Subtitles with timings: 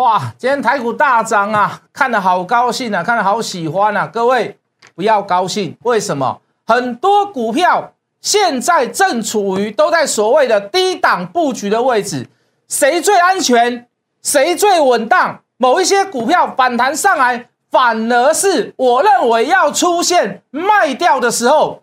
[0.00, 4.06] 哇，今天台股大涨啊，看得好高兴啊，看得好喜欢啊！
[4.06, 4.58] 各位
[4.94, 6.40] 不要高兴，为什么？
[6.66, 12.26] 很多股票现在正处于都在所谓的低档布局的位置，
[12.66, 13.86] 谁最安全？
[14.22, 15.42] 谁最稳当？
[15.58, 21.82] 某一些股票反弹上来，反而是我认为要出现卖掉的时候，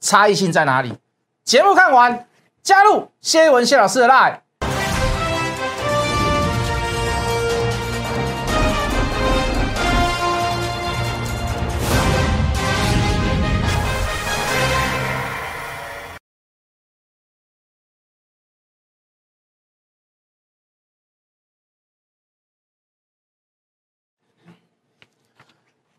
[0.00, 0.94] 差异性在哪里？
[1.42, 2.24] 节目看完，
[2.62, 4.38] 加入谢文谢老师的 line。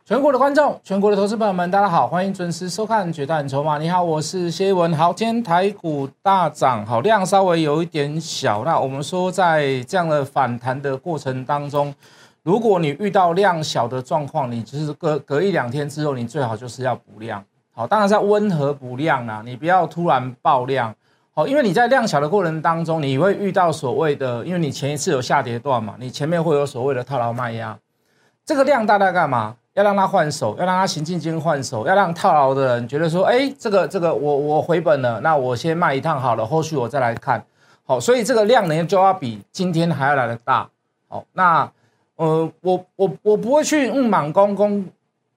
[0.05, 3.77] 全国的观众，全国的投资朋友们，大家好，欢迎准时收看《决战筹码》。
[3.80, 4.93] 你好，我是谢文。
[4.93, 8.66] 好，今天台股大涨，好量稍微有一点小。
[8.66, 11.95] 那我们说，在这样的反弹的过程当中，
[12.43, 17.41] 如果你遇到量小的状况，你就是隔隔一两天之后，你最好就是要补量。
[17.74, 20.93] 好，当然是要温和补量啦，你不要突然爆量。
[21.34, 27.79] 好，因为你在量小的过程当中，你会遇到所谓的，因为你前一次有下跌段嘛，你前面会有所谓的套牢卖压。
[28.46, 29.55] 这个量大概干嘛？
[29.74, 37.43] 要让他换手，要让他行进间换手，要让套牢的人觉得说，哎，这个这个我我回本了，那我先卖一趟好了，后续我再来看。
[37.84, 40.70] 好，所以这个量呢就要比今天还要来的大。
[41.07, 41.70] 好，那
[42.18, 44.85] 呃，我我我不会去用满攻攻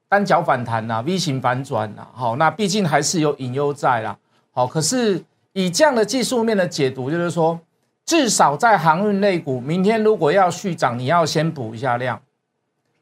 [0.06, 2.06] 单脚反弹呐，V 型反转呐。
[2.12, 4.18] 好，那毕竟还是有隐忧在啦。
[4.52, 7.58] 好，可是以这样的技术面的解读，就是说，
[8.04, 12.20] 至少在航运类股，明天如果要续涨，你要先补一下量。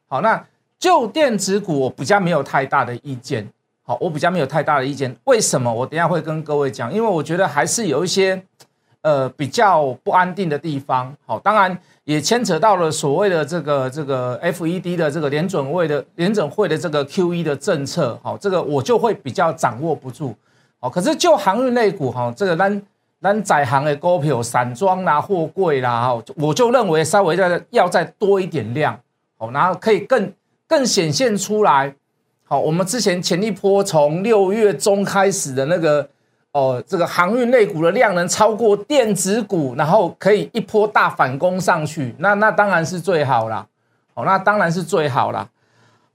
[0.07, 0.41] 好，那。
[0.77, 3.49] 就电子股，我比较没有太大的意见。
[3.87, 5.15] 好，我比较没有太大的意见。
[5.25, 5.71] 为什么？
[5.71, 6.91] 我等下会跟各位讲。
[6.91, 8.41] 因为我觉得还是有一些
[9.01, 11.15] 呃比较不安定的地方。
[11.25, 18.19] 好，当然也牵扯到了所谓的这个这个 FED 的这个联准会的联准会的这个 QE 的政策。
[18.23, 20.35] 好，这个我就会比较掌握不住。
[20.79, 22.81] 好，可是就航运类股哈，这个单
[23.21, 28.99] 单载航的股票、散装啦、货柜啦，哈，我就认为稍微再要再多一点量。
[29.37, 30.33] 好，然后可以更。
[30.75, 31.95] 更显现出来，
[32.43, 36.05] 好，我们之前前一波从六月中开始的那个，
[36.51, 43.65] 哦，这个航运类股的量能超过电子股，然后可以一波大反攻上去，那那当然是最好啦，
[44.15, 45.47] 哦，那当然是最好啦，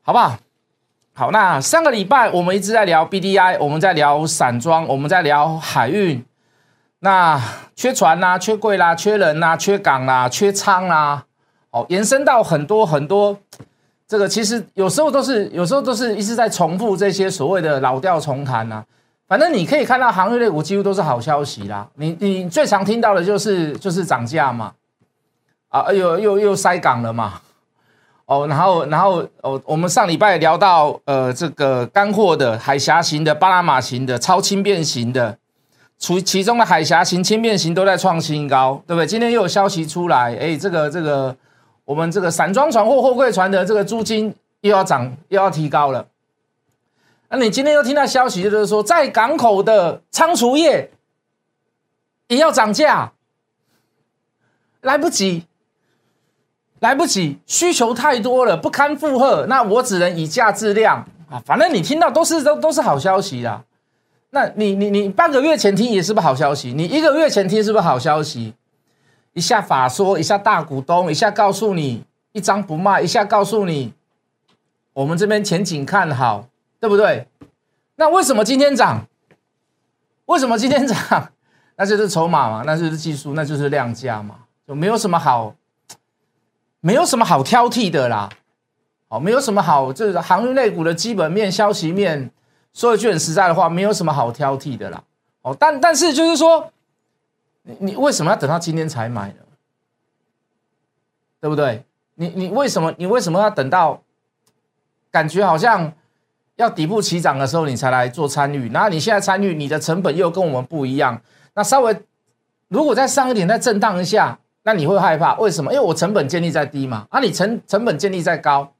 [0.02, 0.36] 好不好？
[1.14, 6.22] 好，那上个礼拜我们一直在聊 BDI，我们在聊散装，我们在聊海运，
[6.98, 7.42] 那
[7.74, 11.24] 缺船啦，缺柜啦，缺人啦，缺港啦，缺仓啦，
[11.70, 13.38] 哦，延伸到很多很多。
[14.10, 18.84] 这个其实有时候都是，有时候都是一直在重复这些所谓的老调重弹呐。
[19.28, 21.86] 反正你可以看到，航运类股几乎都是好消息啦。
[21.94, 24.72] 你你最常听到的就是就是涨价嘛，
[25.68, 27.40] 啊，又又又塞港了嘛，
[28.26, 35.38] 哦，然后然后哦，我们上礼拜聊到呃这个干货的海峡型的、巴拿马型的、超轻便型的，
[36.00, 39.06] 除其中的海峡型、轻便型都在创新高，对不对？
[39.06, 41.36] 今天又有消息出来，哎，这个这个。
[41.90, 46.06] 我们这个散装船或货柜船的这个租金又要涨，又要提高了。
[47.28, 50.92] 那你今天又听到消息，就是说在港口的仓储业
[52.28, 53.10] 也要涨价，
[54.82, 55.46] 来不及，
[56.78, 59.46] 来不及，需求太多了，不堪负荷。
[59.48, 63.64] 那我只能以价质量啊，反正你听到都是都都是好消息啦。
[64.30, 68.54] 那你你你半个月前听也是不好消息，你一个月前听是不是好消息？
[69.32, 73.94] 一下法说，一下大股东，一下告诉你一张不卖，一下告诉你
[74.92, 76.46] 我们这边前景看好，
[76.80, 77.28] 对不对？
[77.94, 79.06] 那为什么今天涨？
[80.26, 81.30] 为什么今天涨？
[81.76, 84.34] 那就是筹码嘛，那就是技术，那就是量价嘛，
[84.66, 85.54] 就没有什么好，
[86.80, 88.28] 没有什么好挑剔的啦。
[89.08, 92.30] 哦，没有什么好，就是航运类股的基本面、消息面，
[92.74, 95.02] 说一句很实在的话，没有什么好挑剔的啦。
[95.42, 96.72] 哦，但但是就是说。
[97.62, 99.34] 你你为什么要等到今天才买呢？
[101.40, 101.84] 对不对？
[102.16, 104.02] 你你为什么你为什么要等到
[105.10, 105.90] 感觉好像
[106.56, 108.68] 要底部起涨的时候你才来做参与？
[108.70, 111.22] 然后你现在参与，你的成本又跟我们不一样。
[111.54, 111.98] 那稍微
[112.68, 115.34] 如果再上一点，再震荡一下，那你会害怕？
[115.36, 115.72] 为什么？
[115.72, 117.06] 因为我成本建立在低嘛。
[117.08, 118.74] 啊，你成成本建立在高，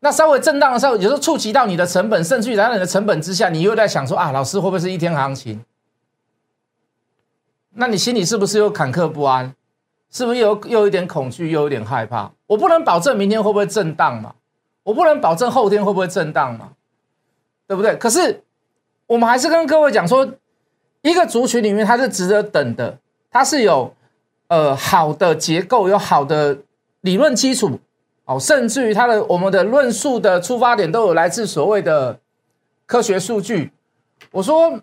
[0.00, 5.62] 那稍微震荡的时候，有时候触及到你的成本，甚至于在你的成本之下，你又在想说啊，老师会不会是一天行情？
[7.74, 9.54] 那你心里是不是又坎坷不安？
[10.10, 12.30] 是不是又又有一点恐惧，又有点害怕？
[12.46, 14.34] 我不能保证明天会不会震荡嘛？
[14.82, 16.72] 我不能保证后天会不会震荡嘛？
[17.66, 17.96] 对不对？
[17.96, 18.42] 可是
[19.06, 20.34] 我们还是跟各位讲说，
[21.00, 22.98] 一个族群里面它是值得等的，
[23.30, 23.94] 它是有
[24.48, 26.58] 呃好的结构，有好的
[27.00, 27.80] 理论基础，
[28.26, 32.20] 哦，甚至于它的我们的论述的出发点都有来自所谓的
[32.84, 33.72] 科学数据。
[34.30, 34.78] 我说，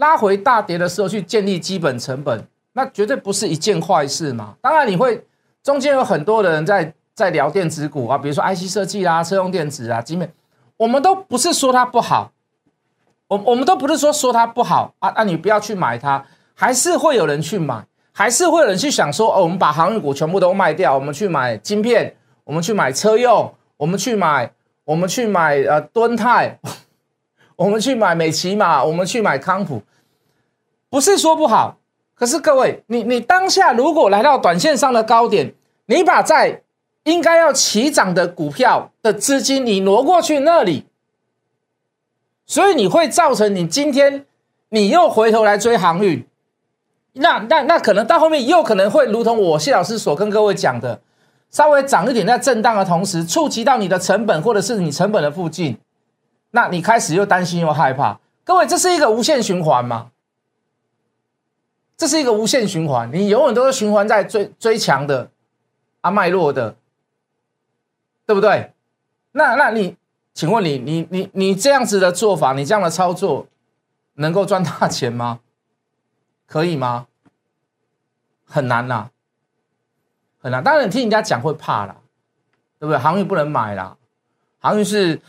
[0.00, 4.56] 拉回大跌的时候去建立基本成本，那绝对不是一件坏事嘛。
[4.60, 5.24] 当然，你会
[5.62, 10.32] 中间有很多的人在在聊电子股啊，比如说 IC 设计啊、车用电子啊、基本，
[10.78, 12.32] 我们都不是说它不好。
[13.28, 15.22] 我我们都不是说说它不好啊啊！
[15.22, 24.50] 你不要去买它，还是会有人去买，还是会有人去想说哦，我们把航运股全部都卖掉，我们去买晶片，我们去买车用，我们去买，
[24.84, 26.58] 我们去买呃敦泰，
[27.60, 29.82] 我们去买美骑马，我们去买康普，
[30.88, 31.76] 不是说不好，
[32.14, 35.52] 可是各位，你你当下如果来到短线上的高点，
[35.84, 36.62] 你把在
[37.04, 40.86] 应该要起涨的股票的资金你挪过去那里。
[42.46, 44.24] 所以你会造成你今天
[44.70, 46.26] 你又回头来追航运，
[47.12, 50.98] 那那那可能到后面又可能会如同我谢老师所跟各位讲的，
[51.50, 55.76] 稍微涨一点，在震荡的同时触及到你的成本或者是你成本的附近，
[56.50, 58.18] 那你开始又担心又害怕。
[58.44, 60.10] 各位，这是一个无限循环吗？
[61.96, 65.30] 这是一个无限循环，你永远都是循环在追追强的
[66.00, 66.76] 啊脉弱的，
[68.26, 68.72] 对不对？
[69.32, 69.96] 那那你。
[70.32, 73.48] 请问你，你你你这样子的做法，你这样的操作，
[74.14, 75.40] 能够赚大钱吗？
[76.46, 77.08] 可以吗？
[78.46, 79.10] 很难呐，
[80.40, 80.62] 很难。
[80.62, 81.96] 当然，你听人家讲会怕啦，
[82.78, 82.96] 对不对？
[82.96, 83.96] 航运不能买啦，
[84.60, 85.20] 航运是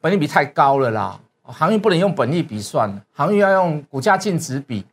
[0.00, 4.84] 本利比太高了啦，航运不能用本利比算，航运要用股价净值比。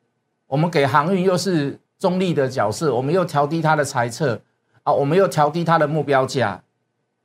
[0.48, 4.42] 我们给航运又是中立的角色，我们又调低它的猜测
[4.84, 6.62] 啊，我们又调低它的目标价，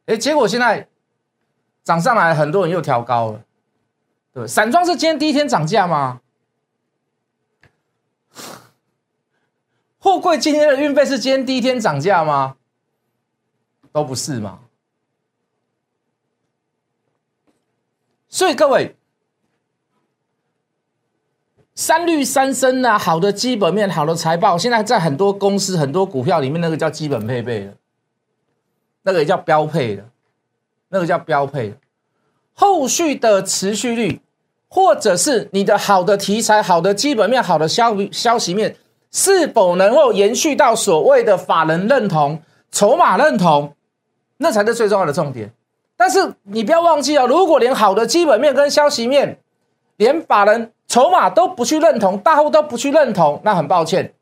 [0.07, 0.89] 哎，结果现在。
[1.85, 3.41] 涨上来，很多人又调高了，
[4.33, 6.21] 对散装是今天第一天涨价吗？
[9.99, 12.55] 货柜今天的运费是今天第一天涨价吗？
[13.91, 14.61] 都不是嘛。
[18.33, 18.97] 所以各位，
[21.75, 27.75] 三绿三升啊，好的基本面，好的财报，现在在很多公司、很多股票里面，那个叫基本配备的，
[29.03, 30.09] 那个也叫标配的。
[30.95, 31.75] 那个叫标配，
[32.53, 34.21] 后续的持续率，
[34.69, 38.77] 或者是你的好的题材、好的基本面、好的消消息面，
[39.11, 43.75] 是否能够延续到所谓的法人认同、筹码认同，
[44.37, 45.55] 那才是最重要的重点。
[46.03, 49.39] 但是你不要忘记哦，如果连好的基本面跟消息面，
[49.99, 54.13] 连法人筹码都不去认同，大户都不去认同，那很抱歉，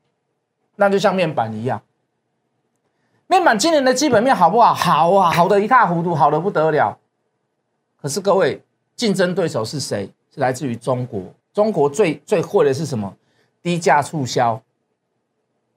[0.76, 1.80] 那就像面板一样。
[3.28, 4.74] 面板今年的基本面好不好？
[4.74, 6.98] 好啊，好的一塌糊涂，好的不得了。
[7.96, 8.62] 可是各位，
[8.94, 10.12] 竞争对手是谁？
[10.34, 11.22] 是来自于中国。
[11.54, 13.16] 中国最最会的是什么？
[13.62, 14.60] 低价促销，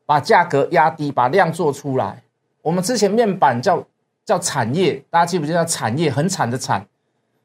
[0.05, 2.23] 把价格压低，把量做出来。
[2.61, 3.81] 我们之前面板叫
[4.25, 5.65] 叫产业，大家记不记得？
[5.65, 6.87] 产业很惨的惨，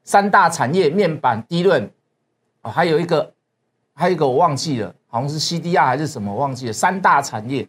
[0.03, 1.91] 三大产业面板、低润，
[2.61, 3.33] 哦，还有一个，
[3.93, 6.73] 还有一个我忘记了，好像是 CDR 还是什么，忘记了。
[6.73, 7.67] 三大产业，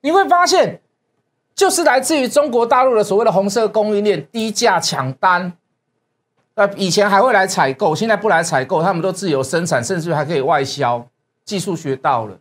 [0.00, 0.80] 你会发现。
[1.54, 5.52] 就是来自于中国大陆的所谓的红色供应链，低价抢单。
[6.54, 11.04] 呃，以前还会来采购，现在不来采购，他们都自由生产，甚至还可以外销。
[11.44, 12.38] 技术学到了，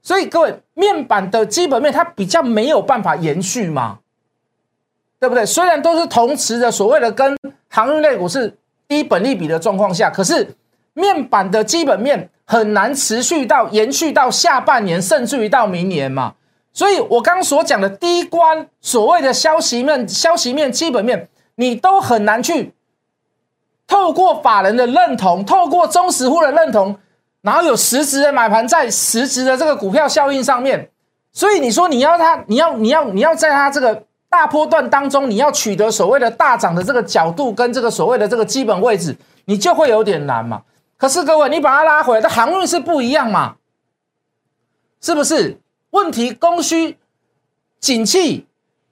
[0.00, 3.98] 所以各位，面板的基本面它比较没有办法延续嘛，
[5.20, 5.44] 对不对？
[5.44, 7.36] 虽然都是同时的所谓的跟
[7.68, 8.56] 航运类股是
[8.86, 10.54] 低本利比的状况下，可是
[10.94, 16.34] 面板的基本面很难持续到延续到下半年，甚至于到明年嘛。
[16.72, 22.72] 所以，我刚所讲的第一关，所谓的消息面、消息面、基本面，你都很难去
[23.88, 26.96] 透过法人的认同，透过中实户的认同，
[27.42, 30.90] 然后有实质的买盘在实质的这个股票效应上面。
[31.32, 39.16] 所以，你说你要他，你要你要你要在他这个大波段当中，你要取得所谓的大涨的这个角度跟这个所谓的这个基本位置，
[39.46, 40.62] 你就会有点难嘛。
[40.96, 43.56] 可是，各位，你把它拉回来，的航运是不一样嘛？
[45.00, 45.60] 是不是？
[45.90, 46.98] 问题供需
[47.80, 48.46] 景气，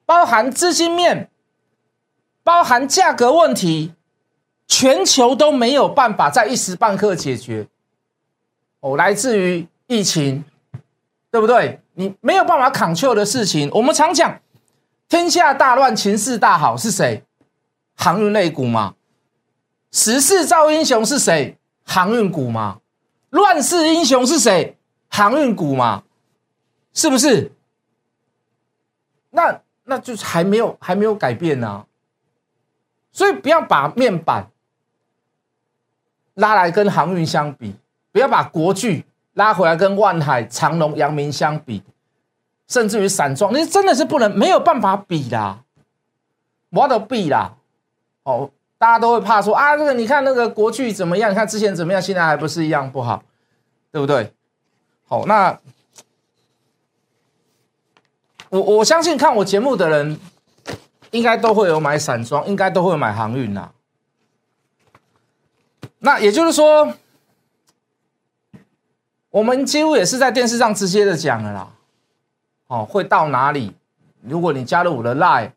[0.07, 1.29] 包含资金面，
[2.43, 3.93] 包含价格问题，
[4.67, 7.67] 全球都没有办法在一时半刻解决。
[8.81, 10.45] 哦，来自于疫情，
[11.31, 11.81] 对不对？
[11.95, 13.69] 你没有办法 control 的事情。
[13.75, 14.39] 我们常讲，
[15.09, 17.25] 天下大乱，情势大好，是谁？
[17.97, 18.95] 航运类股嘛。
[19.91, 21.57] 时势造英雄是谁？
[21.85, 22.81] 航运股嘛。
[23.31, 24.77] 乱世英雄是谁？
[25.09, 26.03] 航运股嘛。
[26.93, 27.53] 是不是？
[29.31, 31.85] 那那就是还没有还没有改变呢，
[33.13, 34.51] 所以不要把面板
[36.33, 37.75] 拉来跟航运相比，
[38.11, 41.83] 不要把国巨拉回来跟万海、长隆、阳明相比，
[42.69, 45.65] 甚至于散装，你真的是不能没有办法比啦，
[46.71, 47.57] 我都比啦。
[48.25, 51.31] 哦，大家都会怕说啊，这个你看那个国巨怎么样？
[51.31, 52.03] 你看之前怎么样？
[52.03, 53.23] 现在还不是一样不好，
[53.93, 54.33] 对不对？
[55.07, 55.59] 好，那
[58.51, 60.19] 我我相信看我节目的人，
[61.13, 63.73] 应该都会有买散装，应该都会买航运啦。
[65.99, 66.95] 那也就是说。
[69.31, 71.69] 我们几乎也是在电视上直接的讲了啦，
[72.69, 73.75] 哦，会到哪里？
[74.23, 75.53] 如果你加入我的 Line，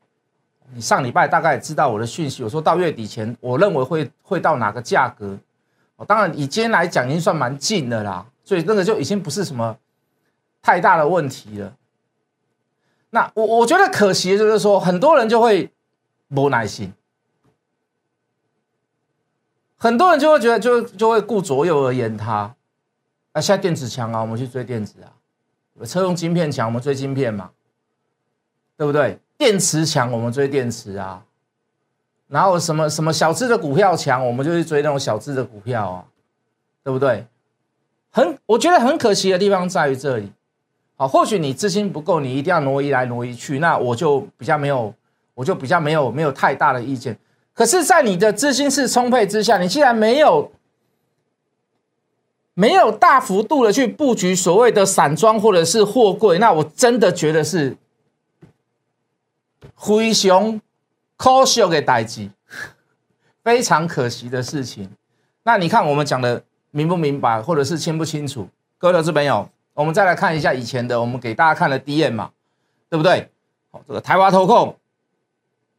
[0.74, 2.44] 你上礼拜大概也知道我的讯息。
[2.44, 5.38] 我说到月底前，我认为会会到哪个价格？
[5.96, 9.76] 哦，当然以今天来讲，已经算蛮近的啦，所以那个就已经不是什么
[10.62, 11.76] 太大的问题了。
[13.10, 15.72] 那我我觉得可惜的就是说，很多人就会
[16.28, 16.94] 没耐心，
[19.78, 22.56] 很多人就会觉得就就会顾左右而言他。
[23.32, 25.10] 啊，现在电子强啊，我们去追电子啊；
[25.86, 27.50] 车用晶片强，我们追晶片嘛，
[28.78, 29.18] 对不对？
[29.38, 31.24] 电池强，我们追电池啊。
[32.28, 36.06] 然后什么什么小资的股票强，我们就去追那种小资的股票啊，
[36.84, 37.26] 对不对？
[38.12, 40.32] 很，我觉得很可惜的地方在于这里。
[40.96, 44.94] 好，或许你资金不够，你一定要挪移来挪移去，那我就比较没有，
[45.34, 47.18] 我就比较没有没有太大的意见。
[47.54, 50.52] 可是，在你的资金是充沛之下，你既然没有。
[52.60, 57.78] 没有大幅度的去布局所谓的散装或者是货柜，那我真的觉得是
[59.74, 60.60] 灰熊
[61.16, 62.32] 可惜给代机，
[63.42, 64.90] 非常可惜的事情。
[65.44, 68.50] 那你看我们讲的明不明白，或者是清不清楚？
[68.78, 72.32] 各位投资朋友，我们再来看一下以前的，我们给大家看的 D M 嘛，
[72.90, 73.30] 对不对？
[73.72, 74.76] 好，这个台华投控，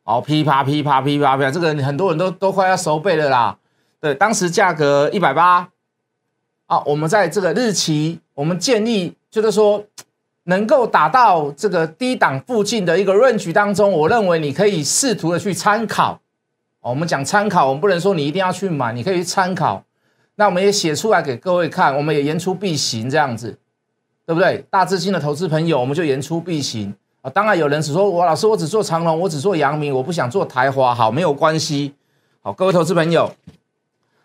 [0.03, 3.59] 好噼啪噼啪噼啪噼，这个很多人都都快要熟背了啦。
[4.01, 5.69] 对，当时价格一百八。
[6.71, 9.85] 啊，我们在这个日期，我们建议就是说，
[10.45, 16.21] 能够达到这个低档附近的一个 range 当中，我认为你可以试图的去参考。
[16.81, 19.83] 我们讲参考，我们不能说你一定要去买，你可以去参考。
[20.37, 23.59] 那我们也写出来给各位看，我们也言出必行这样子，
[24.25, 24.65] 对不对？
[24.71, 27.29] 大资金的投资朋友，我们就言出必行啊。
[27.31, 31.95] 当然有人只说我老师，我只做长隆，我只做阳明，我不想做台华，好，没有关系。
[32.41, 33.29] 好，各位投资朋友。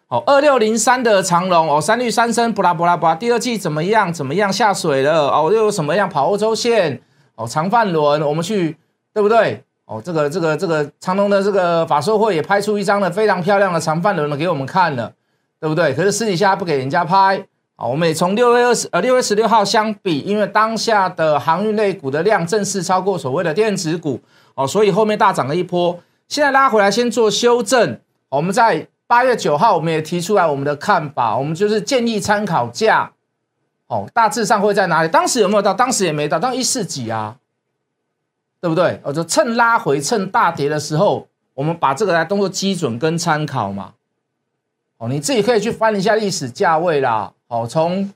[0.07, 4.13] 好，二六零三的长龙哦，三率三升，布拉布拉布拉，第二季怎么样？
[4.13, 5.29] 怎么样下水了？
[5.31, 7.01] 哦，又有什么样跑欧洲线？
[7.33, 8.77] 哦，长范轮，我们去，
[9.11, 9.63] 对不对？
[9.85, 15.11] 哦，这个这个这个长龙的这个法说会也拍出一张的非常漂亮的长范轮了给我们看了，
[15.59, 15.91] 对不对？
[15.95, 17.43] 可是私底下不给人家拍。
[17.75, 24.21] 好，我们也从六月二十呃六月十六号相比，因为当下的航运类股的量正式超过所谓的电子股
[24.53, 25.99] 哦，所以后面大涨了一波。
[26.27, 28.87] 现在拉回来先做修正，我们在。
[29.07, 33.11] 八月九号，我们也提出来我们的看法，我们就是建议参考价，
[33.87, 35.09] 哦，大致上会在哪里？
[35.09, 35.73] 当时有没有到？
[35.73, 37.37] 当时也没到，当一四几啊，
[38.59, 38.99] 对不对？
[39.03, 43.93] 我，就趁拉回、趁大跌的时候，我们把这个来当做基准跟参考嘛。
[44.97, 47.33] 哦，你自己可以去翻一下历史价位啦。
[47.47, 48.11] 哦，从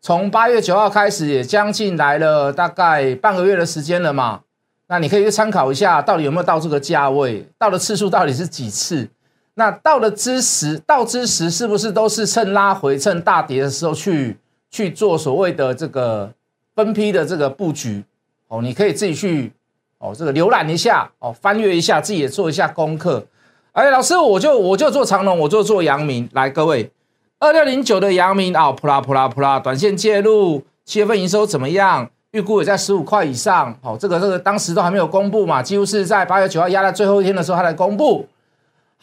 [0.00, 4.40] 从八月九号开始，也将近来了大概半个月的时间了嘛。
[4.88, 7.48] 那你可以去参考一下，到底有没有到这个价位？
[7.56, 9.08] 到的次数到底是几次？
[9.54, 14.38] 那到了之时，到之时是不是都是趁拉回、趁大跌的时候去
[14.70, 16.32] 去做所谓的这个
[16.74, 18.02] 分批的这个布局？
[18.48, 19.52] 哦，你可以自己去
[19.98, 23.26] 哦，这个浏览一下哦，翻阅一下，自己也做一下功课。
[23.72, 26.28] 哎，老师，我就我就做长龙，我就做阳明。
[26.32, 26.90] 来，各位，
[27.38, 32.10] 二六零九的阳明啊，普拉普拉普拉，短线介入，七月份营收怎么样？
[32.30, 33.78] 预估也在十五块以上。
[33.82, 38.26] 好，这个这个当时都还没有公布嘛，几乎是在八月九号压在最后一天的时候，它才公布。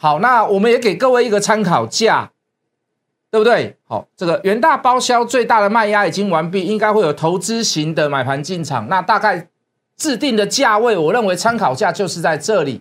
[0.02, 2.30] 好，那我们也给各位一个参考价，
[3.30, 3.76] 对不对？
[3.86, 8.88] 好，这个元大包销最大的卖压已经完毕，应该会有投资型的买盘进场。
[8.88, 9.48] 那大概
[9.98, 12.80] 制定的价位，我认为参考价就是在这里。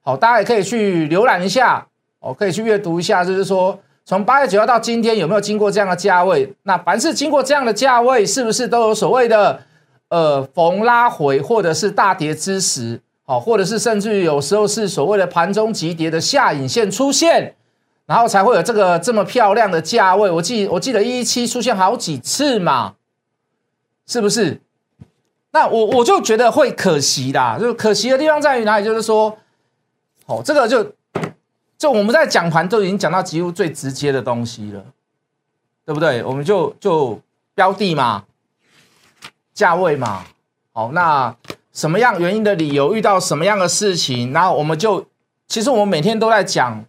[0.00, 1.86] 好，大家也可以去浏览一下，
[2.20, 6.50] 哦，可以去阅读一下，就是说从八月九号到今天有没有经过这样的价位？
[6.62, 9.60] 那凡是经过这样的价位，是不是都有所谓的
[10.08, 13.02] 呃逢拉回或者是大跌之时？
[13.30, 17.54] 哦，或者是甚至于有时候是所谓的盘中急跌的下影线出现，
[18.06, 20.28] 然后才会有这个这么漂亮的价位。
[20.28, 22.96] 我记我记得一期出现好几次嘛，
[24.04, 24.60] 是不是？
[25.52, 28.84] 那我我就觉得会可惜啦，就可惜的地方在于哪里？
[28.84, 29.38] 就是说，
[30.26, 30.92] 哦，这个就
[31.78, 34.84] 就我们在讲盘都已经讲到几乎最直接的东西了，
[35.86, 36.24] 对不对？
[36.24, 37.20] 我们就就
[37.54, 38.24] 标的嘛，
[39.54, 40.24] 价位嘛，
[40.72, 41.32] 好那。
[41.72, 45.06] 什么样原因的理由遇到什么样的事情，然后我们就
[45.46, 46.84] 其实我们每天都在讲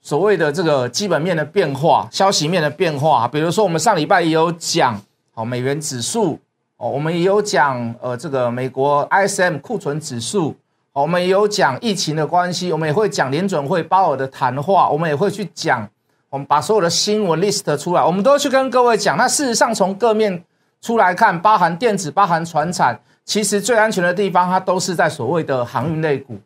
[0.00, 3.26] 所谓的这个基本面的变化、消息面的变化。
[3.28, 5.00] 比如说我们上礼拜也有讲，
[5.34, 6.38] 好美元指数
[6.76, 10.56] 哦，我们也有讲呃这个美国 ISM 库存指数，
[10.92, 15.88] 我们也有讲疫情的关系，我们也会讲联准会鲍尔的谈话，我们也会去讲，
[16.30, 19.16] 我们把所有的新闻 list 出来，我们都去跟各位讲。
[19.16, 20.42] 那事实上从各面
[20.80, 22.98] 出来看，包含电子、包含船产，
[23.30, 26.36] 其实最安全的地方，它都是在所谓的航运类股。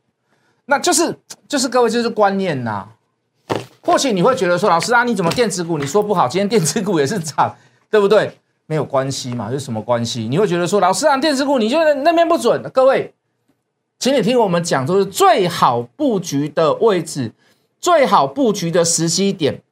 [0.67, 1.17] 那就是
[1.49, 2.87] 就是各位就是观念呐。
[3.81, 6.29] 或许你会觉得说，老师啊，你怎么电子股你说不好？
[6.29, 7.57] 今天电子股也是涨，
[7.91, 8.38] 对不对？
[8.67, 10.29] 没有关系嘛，有什么关系？
[10.29, 12.62] 你会觉得说，老师啊，电子股你就那边不准？
[12.71, 13.14] 各位，
[13.99, 17.33] 请你听我们讲，就是最好布局的位置，
[17.81, 19.62] 最好布局的时机点。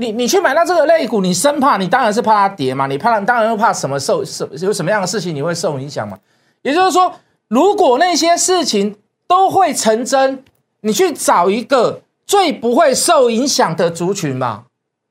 [0.00, 6.18] 你你去买到这个类股，你生怕你当然是怕它跌嘛，你怕当然又怕什么受什有什么样的事情你会受影响嘛？
[6.62, 7.12] 也就是说，
[7.48, 10.42] 如果那些事情都会成真，
[10.80, 12.02] 你去找一个。
[12.26, 14.66] 最不会受影响的族群嘛，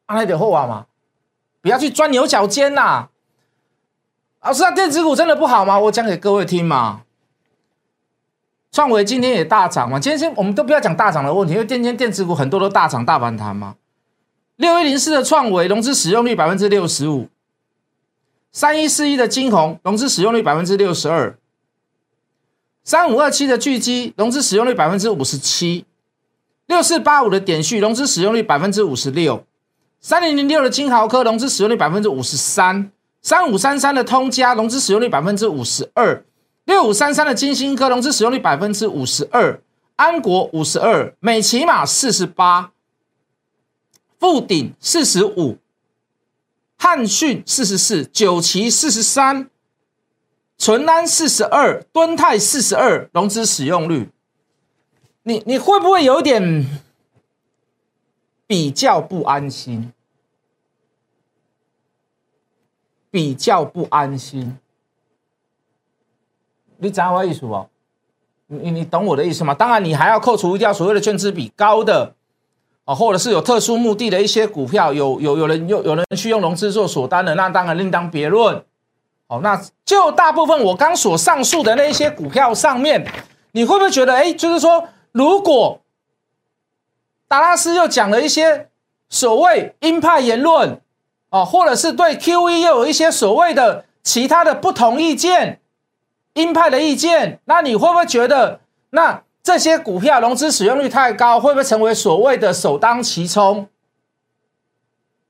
[0.08, 0.86] 那点后啊嘛，
[1.62, 3.10] 不要去钻牛角尖呐。
[4.42, 5.78] 老师，啊电子股真的不好吗？
[5.78, 7.02] 我讲给各位听嘛。
[8.72, 13.76] 创维今天也大涨嘛，今天我们都不要讲大涨的问题，因为今天电子股很多都大涨大反弹嘛。
[14.60, 17.30] 六一零四的创维融资使用率百分之六十五，
[18.52, 21.38] 三一四一的金红融资使用率百分之六十二，
[22.84, 25.86] 三五二七的巨基融资使用率百分之五十七。
[26.66, 29.46] 六四八五的点序融资使用率百分之五十六，
[30.02, 36.26] 三零零六的金豪科融资使用率百分之五十三，三五三三的通家融资使用率百分之五十二，
[36.66, 39.62] 六五三三的金星科融资使用率百分之五十二，
[39.96, 42.72] 安国五十二，美骑马四十八，
[44.20, 45.58] 富鼎四十五，
[46.78, 49.50] 汉讯四十四，九旗四十三，
[50.58, 54.10] 淳安四十二，敦泰四十二，融资使用率。
[55.24, 56.66] 你你会不会有点
[58.46, 59.94] 比较不安心？
[63.10, 64.58] 比较不安心？
[66.78, 67.70] 你讲我意思不？
[68.48, 69.54] 你你懂我的意思吗？
[69.54, 72.16] 当然，你还要扣除掉所谓的券资比高的
[72.90, 78.64] 啊，或者是有特殊目的的一些股票，有有有人有有人去用融资做锁单的，那当然另当别论。
[79.28, 83.06] 好，那就大部分我刚所上述的那一些股票上面，
[83.52, 84.88] 你会不会觉得，哎，就是说？
[85.12, 85.82] 如果
[87.28, 88.70] 达拉斯又讲了一些
[89.08, 90.82] 所谓鹰派言论
[91.30, 95.60] 哦，或者是对 Q E 又有一些所谓的其他的不同意见，
[96.34, 103.68] 鹰派的意见，那你会不会觉得那这些股票融资使用率太高，会不会成为所谓的首当其冲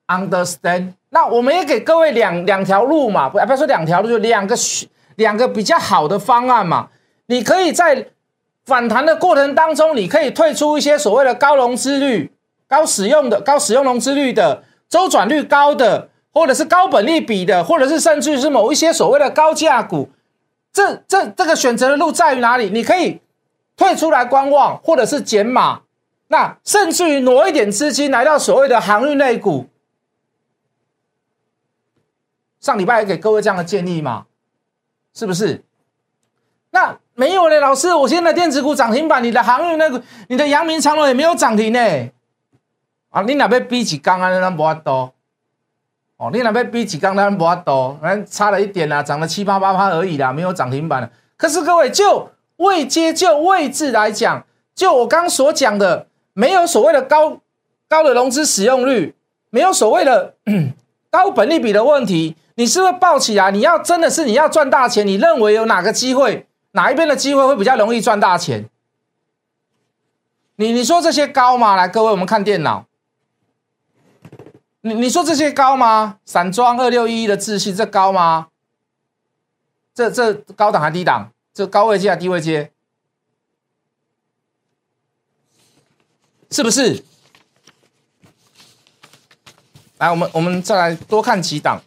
[0.08, 0.95] ？Understand？
[1.12, 4.53] 那我们也给各位两两条路嘛，不不要说两条路，就两个
[5.15, 6.89] 两个比较好的方案嘛，
[7.27, 8.08] 你可以在。
[8.65, 12.32] 反弹的过程当中，你可以退出一些所谓的高融资率、
[12.67, 20.10] 高使用的、高使用融资率的、周转率高的，或者是高本利比的，或者是甚至于是某一些所谓的高价股。
[20.71, 22.69] 这、这、这个选择的路在于哪里？
[22.69, 23.19] 你可以
[23.80, 25.82] 退出来观望，或者是减码，
[26.28, 29.70] 那甚至于挪一点资金来到所谓的航运类股。
[32.60, 34.26] 上礼拜也给各位这样的建议嘛，
[35.13, 35.63] 是不是？
[36.70, 37.00] 那。
[37.15, 41.80] 没有嘞，老师，我现在电子股涨停板，你的航运那个，你的阳明长隆也没有涨停呢。
[43.10, 44.30] 啊，你那边比几缸啊？
[44.39, 45.13] 那不阿多。
[46.15, 47.18] 哦，你那边比几缸？
[47.18, 57.41] 那不阿多，反差了一点啦，涨了七八八趴而已啦，没有涨停板可是各位，就位阶就位置来讲，就我刚所讲的，没有所谓的高
[57.89, 59.15] 高的融资使用率，
[59.50, 60.36] 没有所谓的
[61.12, 63.52] 高本利比的问题，你是不是抱起来？
[63.52, 66.45] 你要真的是你要赚大钱，你认为有哪个机会？
[66.74, 68.69] 哪一边的机会会比较容易赚大钱？
[70.58, 71.76] 你你说这些高吗？
[71.76, 72.86] 来，各位，我们看电脑。
[74.82, 76.17] 你你说这些高吗？
[76.26, 78.48] 散装二六一一的自信这高吗？
[79.95, 81.32] 这这高档还低档？
[81.54, 82.72] 这高位接还低位接？
[86.52, 87.04] 是不是？
[89.98, 91.82] 来，我们我们再来多看几档。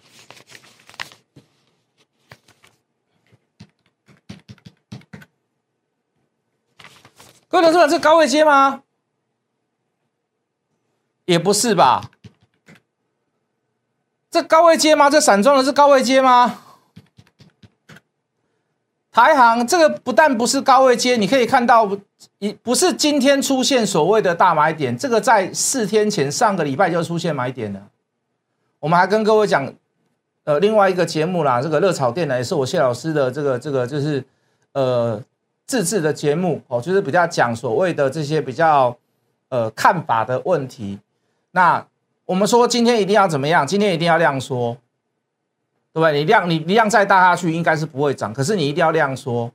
[7.48, 8.82] 各位同事，这高位接吗？
[11.24, 12.10] 也不是吧？
[14.30, 15.10] 这高位接吗？
[15.10, 16.71] 这散装的是高位接吗？
[19.12, 21.88] 台行这个不但不是高位接，你可以看到，
[22.38, 27.80] 一不是今天出现所谓的大买点，这个在四天前上个礼拜就出现买点了。
[28.80, 29.72] 我们还跟各位讲，
[30.44, 34.24] 呃，另外一个节目啦，这个热炒店呢，也是我谢老师的这个这个就是
[34.72, 35.22] 呃。
[35.64, 38.94] 自制的节目哦，就是比较讲所谓的这些比较
[39.48, 40.98] 呃看法的问题。
[41.52, 41.82] 那
[42.26, 43.64] 我们说今天一定要怎么样？
[43.66, 44.76] 今天一定要亮说，
[45.92, 46.18] 对不对？
[46.18, 49.50] 你量你量再大下去，应该是不会涨，可是你一定要量缩，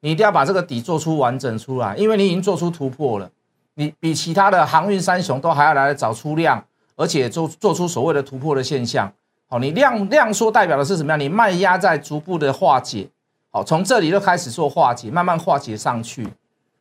[0.00, 3.30] 你一定要把这个底做出完整出来，因为你已经做出突破了，
[3.74, 6.62] 你比其他的航运三雄都还要来找出量，
[6.96, 9.10] 而且做做出所谓的突破的现象。
[9.48, 11.18] 好，你量量缩代表的是什么样？
[11.18, 13.08] 你卖压在逐步的化解，
[13.50, 16.28] 好，从这里就开始做化解，慢慢化解上去，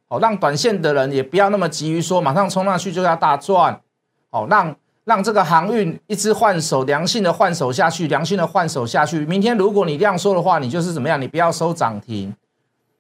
[0.09, 3.79] 好，让短线的人也不要那么急于说马上冲上去就要大赚，
[4.29, 4.75] 好，让
[5.07, 9.25] 让这个航运一直换手，良性的换手下去，良性的换手下去。
[9.25, 11.19] 明天如果你量缩的话，你就是怎么样？
[11.21, 12.35] 你不要收涨停，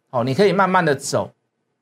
[0.09, 1.29] 好，你可以慢慢的走，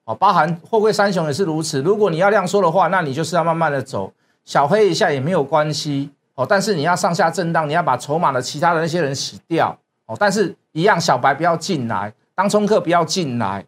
[0.03, 1.79] 好，包含货柜三雄也是如此。
[1.83, 4.11] 如果你要量缩的话，那你就是要慢慢的走，
[4.43, 6.09] 小黑一下也没有关系。
[6.33, 10.17] 哦，但是你要上下震荡，你要把筹码的其他的那些人洗掉哦。
[10.19, 13.63] 但是一样，小白不要进来，当冲客不要进来，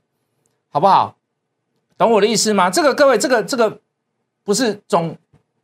[0.69, 1.15] 好不好？
[1.99, 2.71] 懂我的意思吗？
[2.71, 3.79] 这个各位，这个这个
[4.43, 5.15] 不是总，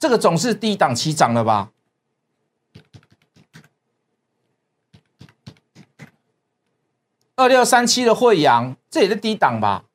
[0.03, 1.69] 这个总是低档起涨了吧？
[7.37, 9.85] 二六三七的惠阳，这也是低档吧？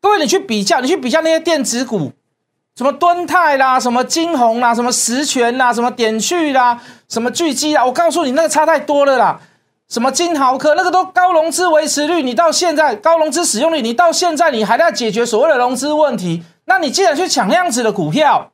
[0.00, 2.12] 各位，你去比较，你去比较那些电子股。
[2.76, 9.40] 什么敦泰啦，什么金鸿啦，什么实权啦，什么点去啦，什么巨基啦，我告诉你，那个差太多了啦。
[9.88, 18.52] 什么金豪科，那个都高融资维持率，你到现在高融资使用率，你到现在你还在解决所谓的融资问题，那你既然去抢那样子的股票，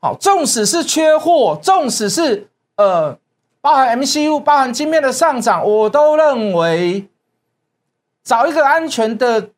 [0.00, 3.18] 好，纵使是缺货，纵使是呃，
[3.60, 7.06] 包含 MCU，包含晶片的上涨，我都认为
[8.24, 9.50] 找一个安全的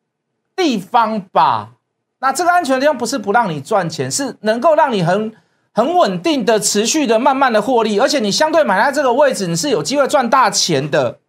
[0.55, 1.71] 地方吧。
[2.19, 5.33] 那这个安全的地方不是不让你赚钱，是能够让你很
[5.73, 11.19] 很稳定的、持续的、慢慢的获利，而且你相对买在这个位置，你是有机会赚大钱的。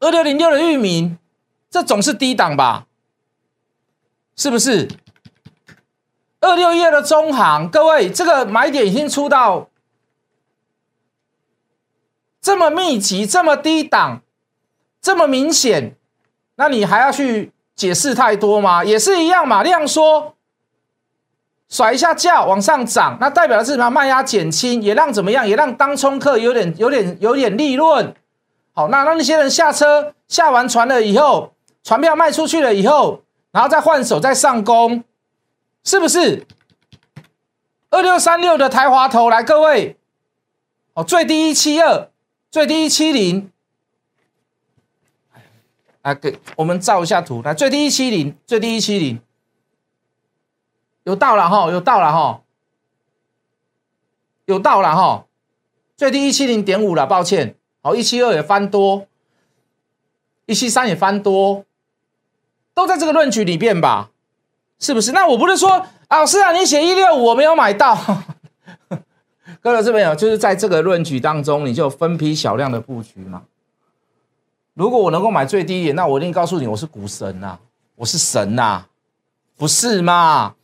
[0.00, 1.16] 二六零六的域名，
[1.70, 2.86] 这总是低档吧？
[4.34, 4.88] 是不是？
[6.42, 9.70] 二六一二的中行，各位，这个买点已经出到
[12.42, 14.20] 这么密集、这么低档、
[15.00, 15.96] 这么明显，
[16.56, 17.50] 那你还要去？
[17.74, 18.84] 解释太多吗？
[18.84, 20.34] 也是一样嘛，量缩，
[21.70, 23.88] 甩一下价往上涨，那代表的是什么？
[23.88, 25.48] 卖压减轻，也让怎么样？
[25.48, 28.14] 也让当冲客有点、有点、有点利润。
[28.74, 35.02] 好，那让那些人下车，下完船了以后，船票卖出去了以后，然后再换手再上攻，
[35.84, 36.46] 是不是？
[37.90, 39.96] 二六三六的台华头来，各位，
[40.94, 42.10] 哦，最低一七二，
[42.50, 43.50] 最低一七零。
[46.02, 49.20] 来，给我们照一下图，来最低一七零，最低一七零，
[51.04, 52.42] 有到了哈，有到了哈，
[54.46, 55.26] 有到了哈，
[55.96, 59.06] 最低一七零点五了，抱歉，好，一七二也翻多，
[60.46, 61.64] 一七三也翻多，
[62.72, 64.11] 都在这个论据里边吧，
[64.82, 65.12] 是不是？
[65.12, 67.96] 那我不是说，老师啊，你写一六五我没有买到，
[69.62, 73.42] 各位这边有，就是在这个论据当中，你就分批小量的布局嘛。
[74.74, 77.56] 如果我能够买最低点，那我一定告诉你，我是股神呐，
[77.94, 78.86] 我是神呐，
[79.56, 80.54] 不是吗？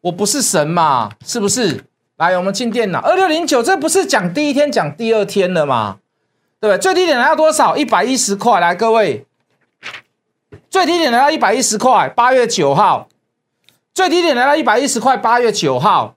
[0.00, 1.84] 我不是神嘛，是不是？
[2.16, 5.98] 来，我们进电脑，二六零九，这不是讲第一天，讲第二天了吗？
[6.58, 6.80] 对不对？
[6.80, 7.76] 最低点来到多少？
[7.76, 8.60] 一百一十块。
[8.60, 9.26] 来，各位，
[10.70, 13.08] 最低点来到一百一十块，八月九号，
[13.94, 16.16] 最低点来到一百一十块，八月九号，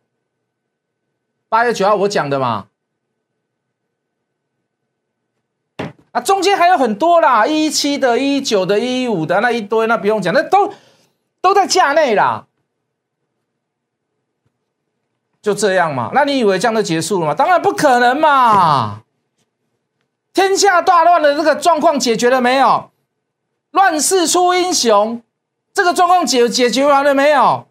[1.50, 2.68] 八月九号我讲的嘛。
[6.12, 10.74] 啊，中间还有很多啦，一七的、一九的、一五的那一堆，那不用讲，那都
[11.42, 12.48] 都在价内啦，
[15.42, 16.12] 就这样嘛。
[16.14, 17.34] 那你以为这样就结束了吗？
[17.36, 19.02] 当然不可能嘛！
[20.34, 22.92] 天下大乱的这个状况解决了没有？
[23.72, 25.22] 乱世出英雄，
[25.76, 27.68] 这个状况解解决完了没有？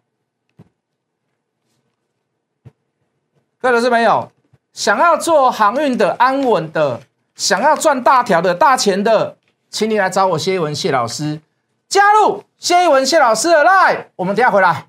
[3.59, 4.31] 各位老师没有？
[4.71, 7.01] 想要做航运的、安稳的。
[7.35, 9.37] 想要赚大条的大钱的，
[9.69, 11.41] 请你来找我谢一文谢老师，
[11.89, 14.87] 加入谢一文谢老师的 line，我们等下回来。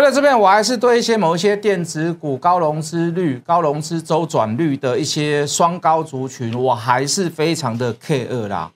[0.00, 8.72] 而在这边，我还是对一些某一些电子股高融资率、高融资周转率的一些双高族群，我还是非常的 care 啦。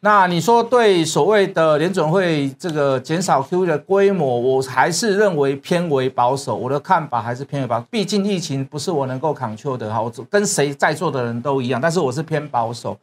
[0.00, 6.56] 那你说对所谓的联准会这个减少 QE 的规模，我还是认为偏为保守。
[6.56, 12.96] 我的看法还是偏为保守，毕竟疫情不是我能够 control 的哈，我跟谁在座的人都一样，但是我是偏保守。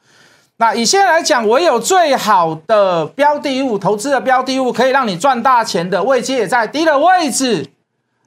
[0.61, 7.71] 那以现在来讲，唯有最好的标的物，投资的标的物可以让你赚大钱的位阶也在低的位置。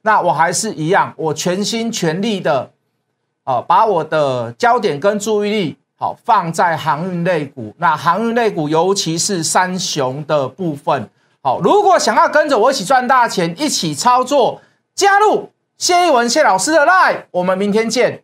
[0.03, 2.73] 那我还是一样，我全心全力的，
[3.45, 7.73] 啊，把我的焦点跟注意力，好放在航运类股。
[7.79, 11.09] 那航运类股，尤其是三雄的部分。
[11.41, 14.61] 好，如果想要跟着我一起赚大钱，一起操作，
[14.97, 18.24] 加入谢一文谢老师的 line，我们明天见。